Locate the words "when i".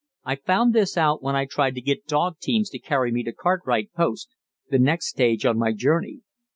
1.21-1.45